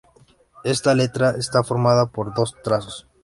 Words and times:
Esta 0.63 0.95
letra 0.95 1.29
está 1.37 1.63
formada 1.63 2.07
por 2.07 2.33
dos 2.33 2.55
trazos. 2.63 3.07